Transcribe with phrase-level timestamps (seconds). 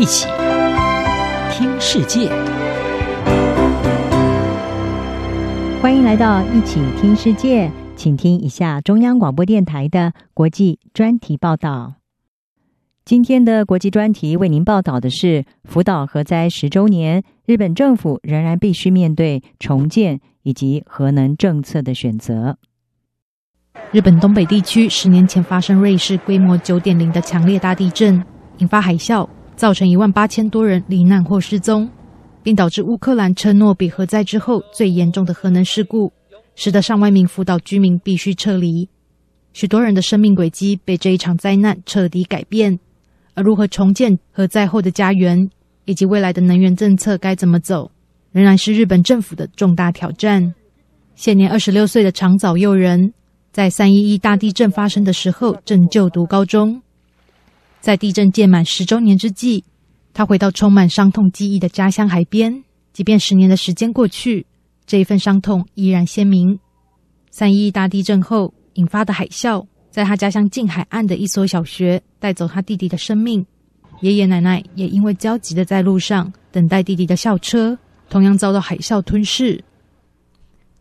[0.00, 0.26] 一起
[1.52, 2.30] 听世界，
[5.82, 11.96] 欢迎来到一起听世界，请听一下中央广播电台的国际专题报道。
[13.04, 22.56] 今天的国际专题为您报道的是福岛核灾十周年，日本政府仍然必须面对重建以及核能政策的选择。
[23.92, 28.24] 日本东北地区十年前发生瑞士规模九点零的强烈大地震，
[28.56, 29.28] 引发海啸，
[29.60, 31.86] 造成一万八千多人罹难或失踪，
[32.42, 36.10] 并导致乌克兰车诺比核灾之后最严重的核能事故，
[36.56, 38.88] 使得上万名福岛居民必须撤离。
[39.52, 42.80] 许多人的生命轨迹被这一场灾难彻底改变，
[43.34, 45.50] 而如何重建核灾后的家园，
[45.84, 47.90] 以及未来的能源政策该怎么走，
[48.32, 50.54] 仍然是日本政府的重大挑战。
[51.16, 53.12] 现年二十六岁的长沼佑人。
[53.52, 56.80] 在三一一大地震发生的时候，正就读高中。
[57.80, 59.64] 在地震届满十周年之际，
[60.12, 62.62] 他回到充满伤痛记忆的家乡海边。
[62.92, 64.46] 即便十年的时间过去，
[64.86, 66.58] 这一份伤痛依然鲜明。
[67.30, 73.44] 三一大地震后引发的海啸，在他家乡近海岸的一所小学带走他弟弟的生命。
[74.00, 79.62] 爷爷奶奶也因为焦急的在路上等待弟弟的校车，同样遭到海啸吞噬。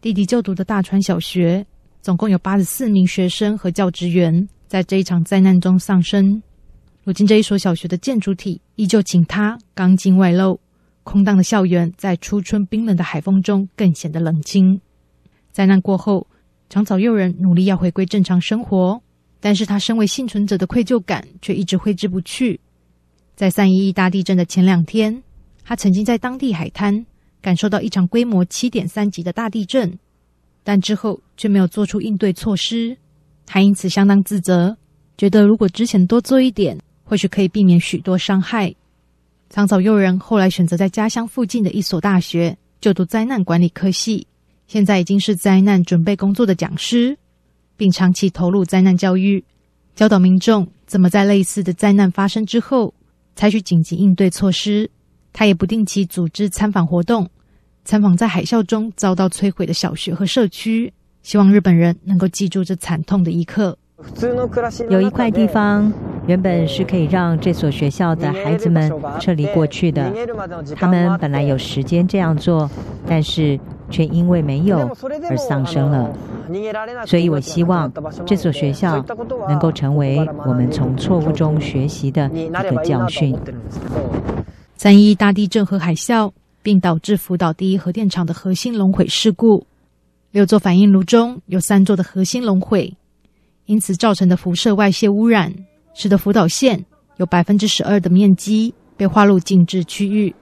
[0.00, 1.64] 弟弟就读的大川小学。
[2.00, 6.40] 总共有八十四名学生和教职员在这一场灾难中丧生。
[7.08, 10.60] 如今，这一所小学的建筑体依旧倾塌，钢筋外露，
[11.04, 14.78] 空荡的校园在初春冰冷的海风中更显得冷清。
[15.50, 16.26] 灾难过后，
[16.68, 19.00] 长沼佑人努力要回归正常生活，
[19.40, 22.60] 但是他身为幸存者的愧疚感却一直挥之不去。
[23.34, 25.22] 在三一一大地震的前两天，
[25.64, 27.06] 他曾经在当地海滩
[27.40, 29.98] 感受到一场规模七点三级的大地震。
[30.62, 32.94] 但之后却没有做出应对措施，
[33.46, 34.76] 他因此相当自责，
[35.16, 38.74] 觉得如果之前多做一点，或许可以避免许多伤害。
[39.48, 44.26] 长沼佑人后来选择在家乡附近的一所大学就读灾难管理科系，
[44.66, 47.16] 现在已经是灾难准备工作的讲师，
[47.78, 49.42] 并长期投入灾难教育，
[49.94, 52.92] 教导民众怎么在类似的灾难发生之后
[53.34, 54.90] 采取紧急应对措施。
[55.32, 57.30] 他也不定期组织参访活动。
[57.84, 60.92] 参访在海啸中遭到摧毁的小学和社区，
[61.22, 63.77] 希望日本人能够记住这惨痛的一刻。
[64.88, 65.92] 有一块地方
[66.26, 70.12] 原本是可以让这所学校的孩子们撤离过去的，
[70.76, 72.70] 他们本来有时间这样做，
[73.06, 73.58] 但是
[73.90, 74.78] 却因为没有
[75.28, 76.10] 而丧生了。
[77.06, 77.92] 所以我希望
[78.24, 79.04] 这所学校
[79.48, 83.36] 能够成为我们从错误中学习的一个教训。
[84.76, 86.30] 三一大地震和海啸。
[86.60, 89.64] 并导致福岛第一核电厂的核心熔毁事故，
[90.32, 92.92] 六座反应炉中有三座的核心熔毁，
[93.68, 95.54] 因此造成的辐射外泄污染，
[95.94, 96.82] 使得福岛县
[97.18, 100.34] 有百分之十二的面积被划入禁制区域，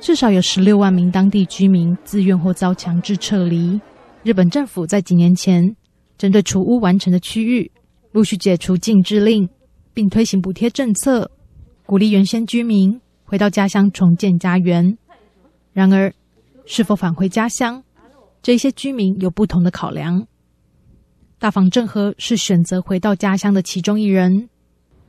[0.00, 3.80] 至少有十六万名当地居民自愿或遭强制撤离。
[4.22, 5.74] 日本政府在几年前
[6.16, 7.70] 针对除污完成的区域，
[8.12, 9.48] 陆续解除禁制令，
[9.92, 11.28] 并推行补贴政策，
[11.84, 14.96] 鼓励原先居民回到家乡重建家园。
[15.72, 16.12] 然而，
[16.64, 17.82] 是否返回家乡，
[18.40, 20.26] 这些居民有不同的考量。
[21.38, 24.48] 大房正和是选择回到家乡的其中一人。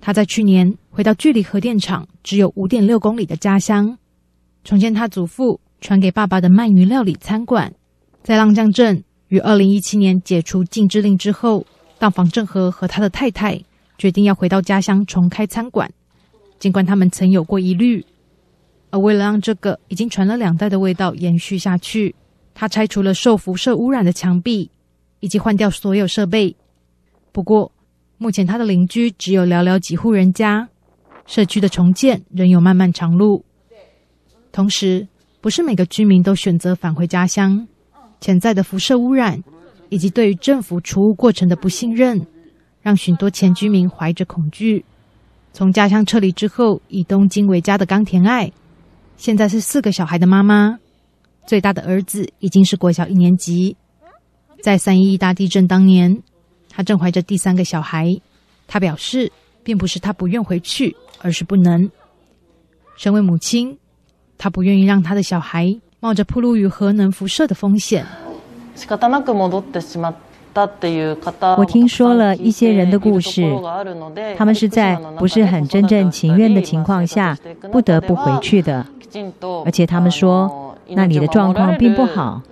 [0.00, 3.96] 他在去年回到距离核电厂只有五点六公里的家乡，
[4.64, 7.72] 重建他祖父传给爸爸的鳗鱼料理餐馆。
[8.22, 11.64] 在浪江镇于二零一七年解除禁制令之后，
[11.98, 13.60] 大房正和和他的太太
[13.96, 15.88] 决定要回到家乡重开餐馆，
[16.58, 18.04] 尽管他们曾有过疑虑。
[18.90, 22.14] 而为了让这个已经传了两代的味道延续下去，
[22.52, 24.70] 他拆除了受辐射污染的墙壁，
[25.20, 26.56] 以及换掉所有设备。
[27.32, 27.70] 不过，
[28.18, 30.68] 目前他的邻居只有寥寥几户人家，
[31.26, 33.44] 社区的重建仍有漫漫长路。
[34.52, 35.06] 同时，
[35.40, 37.66] 不是每个居民都选择返回家乡，
[38.20, 39.42] 潜在的辐射污染
[39.90, 42.26] 以及对于政府除污过程的不信任，
[42.80, 44.84] 让许多前居民怀着恐惧。
[45.52, 48.50] 从家乡撤离之后，以东京为家的冈田爱。
[49.16, 50.78] 现在是四个小孩的妈妈，
[51.46, 53.76] 最大的儿子已经是国小一年级。
[54.66, 56.20] 在三一一大地震当年，
[56.68, 58.20] 她正怀着第三个小孩。
[58.66, 59.30] 她表示，
[59.62, 61.88] 并不是她不愿回去，而是不能。
[62.96, 63.78] 身为母亲，
[64.36, 68.04] 她不愿意让她的小孩冒着暴露于核能辐射的风险。
[71.56, 73.48] 我听说了一些人的故事，
[74.36, 77.38] 他们是在不是很真正情愿的情况下
[77.70, 78.84] 不得不回去的。
[79.64, 82.42] 而且他们说，那里的状况并不好，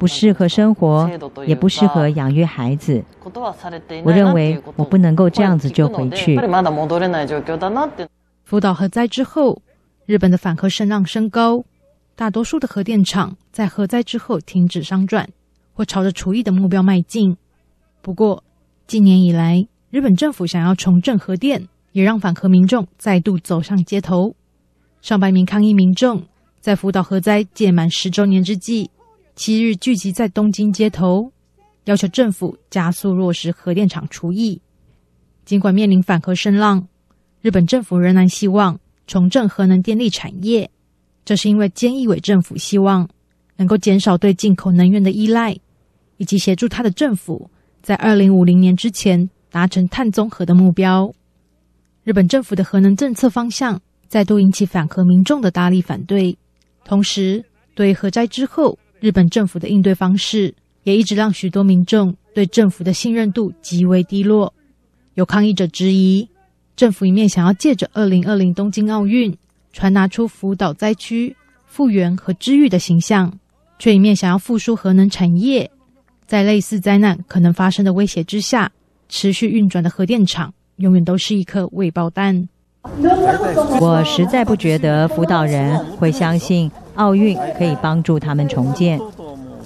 [0.00, 1.10] 不适合生活，
[1.46, 3.04] 也不适合养育孩子。
[4.02, 6.40] 我认为我不能够这样子就回去。
[8.42, 9.60] 福岛核灾之后，
[10.06, 11.62] 日本的反核声浪升高，
[12.16, 15.28] 大多数的核电厂在核灾之后停止商转，
[15.74, 17.36] 或朝着除役的目标迈进。
[18.00, 18.42] 不过，
[18.86, 24.34] 近年以来，日本政府想要重振核电，也让反核民众再度走上街头。
[25.02, 26.22] 上百名抗议民众
[26.58, 28.90] 在福岛核灾届满十周年之际，
[29.36, 31.32] 七日聚集在东京街头，
[31.84, 34.60] 要求政府加速落实核电厂除役。
[35.44, 36.86] 尽管面临反核声浪，
[37.40, 40.70] 日本政府仍然希望重振核能电力产业。
[41.24, 43.08] 这是因为菅义伟政府希望
[43.56, 45.56] 能够减少对进口能源的依赖，
[46.18, 47.50] 以及协助他的政府。
[47.82, 51.10] 在二零五零年之前达成碳综合的目标，
[52.04, 56.36] 日本政府的核能政策方向再度引起反核民众的大力反对。
[56.84, 57.42] 同时，
[57.74, 60.54] 对核灾之后日本政府的应对方式，
[60.84, 64.52] 也一直让许多民众对政府的信任度极为低落。
[65.14, 66.28] 有抗议者质疑，
[66.76, 69.36] 政府一面想要借着二零二零东京奥运
[69.72, 71.34] 传达出福岛灾区
[71.66, 73.38] 复原和治愈的形象，
[73.78, 75.70] 却一面想要复苏核能产业。
[76.26, 78.70] 在类似灾难可能发生的威胁之下，
[79.08, 82.48] 持续运转的核电厂永远都是一颗未爆弹。
[82.82, 88.98] 我实在不觉得福岛人会相信奥运可以帮助他们重建。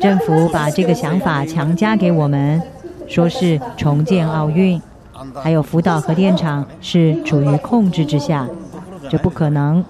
[0.00, 2.62] 政府把这个想法强加给我们，
[3.08, 4.80] 说是重建奥运，
[5.34, 8.46] 还有福岛核电厂是处于控制之下，
[9.10, 9.84] 这不可能。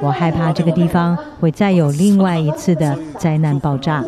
[0.00, 4.02] 我害怕这个地方会再有另外一次的灾难爆炸。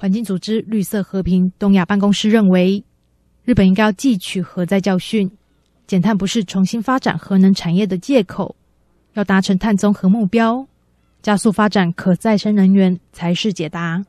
[0.00, 2.82] 环境组织绿色和平东亚办公室认为，
[3.44, 5.30] 日本应该要汲取核灾教训，
[5.92, 8.56] 减碳不是重新发展核能产业的借口，
[9.12, 10.66] 要达成碳中和目标，
[11.20, 14.02] 加速发展可再生能源才是解答。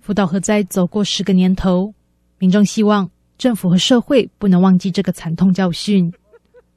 [0.00, 1.92] 福岛核灾走过十个年头，
[2.38, 6.10] 民众希望政府和社会不能忘记这个惨痛教训，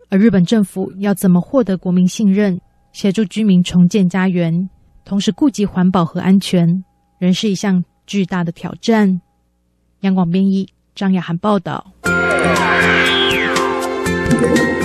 [0.09, 2.59] 而日本政府要怎么获得国民信任，
[2.91, 4.69] 协助居民重建家园，
[5.05, 6.83] 同时顾及环保和安全，
[7.17, 7.81] 仍是一项。
[8.05, 9.21] 巨大的挑战。
[10.01, 11.93] 央广编译张雅涵报道。
[14.29, 14.82] Thank you.